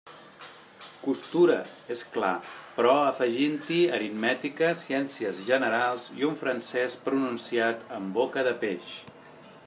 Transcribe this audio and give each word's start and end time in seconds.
Costura, 1.01 1.57
és 1.95 1.99
clar, 2.13 2.31
però 2.77 2.93
afegint-hi 3.09 3.77
aritmètica, 3.97 4.71
ciències 4.79 5.41
generals, 5.51 6.07
i 6.23 6.27
un 6.31 6.39
francés 6.45 6.95
pronunciat 7.09 7.85
amb 7.99 8.19
boca 8.21 8.47
de 8.49 8.55
peix. 8.65 8.95